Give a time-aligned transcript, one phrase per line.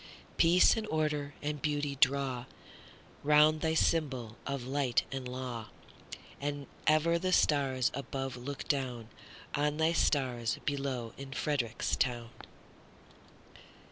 [0.37, 5.67] Peace and order and beauty drawRound thy symbol of light and law;
[6.39, 9.09] And ever the stars above look downOn
[9.77, 12.31] thy stars below in Frederick town!